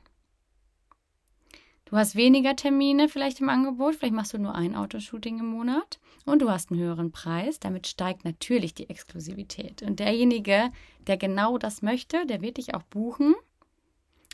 [1.85, 5.99] Du hast weniger Termine vielleicht im Angebot, vielleicht machst du nur ein Autoshooting im Monat
[6.25, 7.59] und du hast einen höheren Preis.
[7.59, 9.81] Damit steigt natürlich die Exklusivität.
[9.81, 10.71] Und derjenige,
[11.07, 13.33] der genau das möchte, der wird dich auch buchen.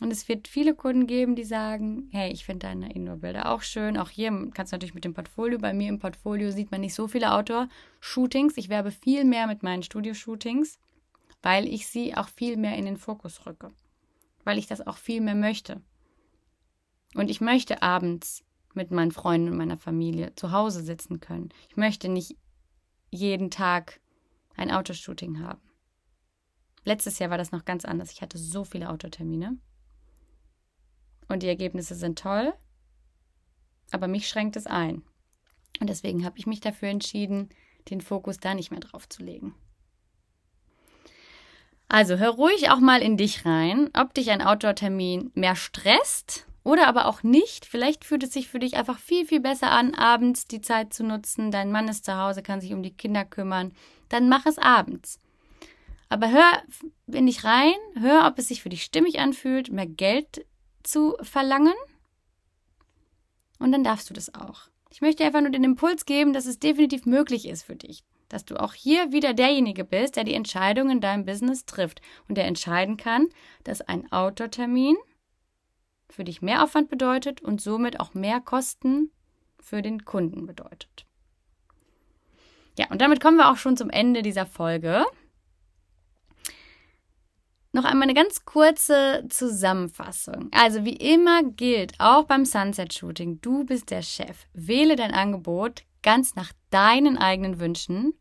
[0.02, 3.98] Und es wird viele Kunden geben, die sagen, hey, ich finde deine Indoor-Bilder auch schön.
[3.98, 5.58] Auch hier kannst du natürlich mit dem Portfolio.
[5.58, 8.58] Bei mir im Portfolio sieht man nicht so viele Outdoor-Shootings.
[8.58, 10.80] Ich werbe viel mehr mit meinen Studio-Shootings,
[11.42, 13.72] weil ich sie auch viel mehr in den Fokus rücke.
[14.44, 15.82] Weil ich das auch viel mehr möchte.
[17.14, 18.44] Und ich möchte abends
[18.74, 21.50] mit meinen Freunden und meiner Familie zu Hause sitzen können.
[21.70, 22.36] Ich möchte nicht
[23.12, 24.02] jeden Tag
[24.58, 25.62] ein Autoshooting haben.
[26.84, 28.12] Letztes Jahr war das noch ganz anders.
[28.12, 29.58] Ich hatte so viele Autotermine.
[31.28, 32.54] Und die Ergebnisse sind toll.
[33.92, 35.04] Aber mich schränkt es ein.
[35.80, 37.50] Und deswegen habe ich mich dafür entschieden,
[37.90, 39.56] den Fokus da nicht mehr drauf zu legen.
[41.88, 46.88] Also hör ruhig auch mal in dich rein, ob dich ein Outdoor-Termin mehr stresst oder
[46.88, 47.66] aber auch nicht.
[47.66, 51.04] Vielleicht fühlt es sich für dich einfach viel, viel besser an, abends die Zeit zu
[51.04, 51.52] nutzen.
[51.52, 53.72] Dein Mann ist zu Hause, kann sich um die Kinder kümmern.
[54.10, 55.20] Dann mach es abends.
[56.10, 56.64] Aber hör
[57.08, 60.46] in dich rein, hör, ob es sich für dich stimmig anfühlt, mehr Geld
[60.88, 61.74] zu verlangen.
[63.60, 64.70] Und dann darfst du das auch.
[64.90, 68.04] Ich möchte einfach nur den Impuls geben, dass es definitiv möglich ist für dich.
[68.30, 72.38] Dass du auch hier wieder derjenige bist, der die Entscheidung in deinem Business trifft und
[72.38, 73.28] der entscheiden kann,
[73.64, 74.96] dass ein Outdoor-Termin
[76.10, 79.12] für dich mehr Aufwand bedeutet und somit auch mehr Kosten
[79.60, 81.06] für den Kunden bedeutet.
[82.78, 85.06] Ja, und damit kommen wir auch schon zum Ende dieser Folge.
[87.76, 90.48] Noch einmal eine ganz kurze Zusammenfassung.
[90.54, 94.48] Also wie immer gilt auch beim Sunset Shooting, du bist der Chef.
[94.54, 98.14] Wähle dein Angebot ganz nach deinen eigenen Wünschen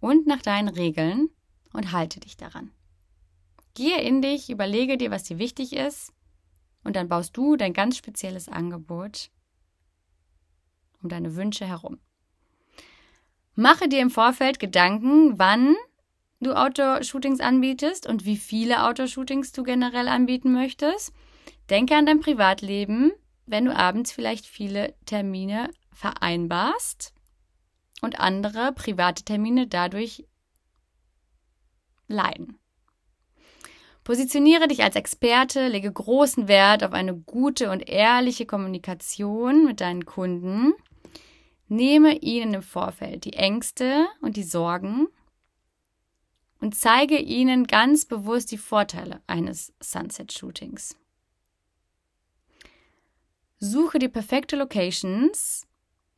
[0.00, 1.30] und nach deinen Regeln
[1.72, 2.72] und halte dich daran.
[3.72, 6.12] Gehe in dich, überlege dir, was dir wichtig ist
[6.84, 9.30] und dann baust du dein ganz spezielles Angebot
[11.02, 12.00] um deine Wünsche herum.
[13.54, 15.74] Mache dir im Vorfeld Gedanken, wann
[16.40, 21.12] du Outdoor-Shootings anbietest und wie viele Outdoor-Shootings du generell anbieten möchtest.
[21.68, 23.12] Denke an dein Privatleben,
[23.46, 27.12] wenn du abends vielleicht viele Termine vereinbarst
[28.00, 30.24] und andere private Termine dadurch
[32.08, 32.58] leiden.
[34.02, 40.06] Positioniere dich als Experte, lege großen Wert auf eine gute und ehrliche Kommunikation mit deinen
[40.06, 40.72] Kunden.
[41.68, 45.06] Nehme ihnen im Vorfeld die Ängste und die Sorgen
[46.60, 50.96] und zeige ihnen ganz bewusst die Vorteile eines Sunset-Shootings.
[53.58, 55.66] Suche die perfekte Locations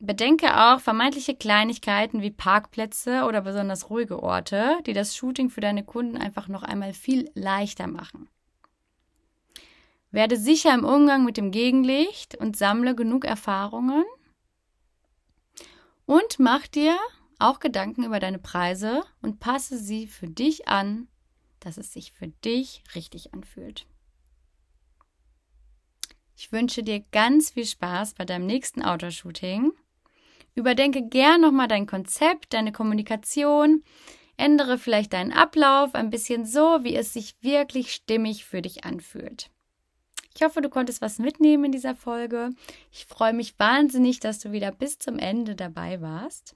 [0.05, 5.85] Bedenke auch vermeintliche Kleinigkeiten wie Parkplätze oder besonders ruhige Orte, die das Shooting für deine
[5.85, 8.27] Kunden einfach noch einmal viel leichter machen.
[10.11, 14.03] Werde sicher im Umgang mit dem Gegenlicht und sammle genug Erfahrungen.
[16.05, 16.97] Und mach dir
[17.43, 21.07] auch Gedanken über deine Preise und passe sie für dich an,
[21.59, 23.85] dass es sich für dich richtig anfühlt.
[26.35, 29.71] Ich wünsche dir ganz viel Spaß bei deinem nächsten Outdoor-Shooting
[30.55, 33.83] Überdenke gern nochmal dein Konzept, deine Kommunikation.
[34.37, 39.49] Ändere vielleicht deinen Ablauf ein bisschen so, wie es sich wirklich stimmig für dich anfühlt.
[40.35, 42.49] Ich hoffe, du konntest was mitnehmen in dieser Folge.
[42.91, 46.55] Ich freue mich wahnsinnig, dass du wieder bis zum Ende dabei warst.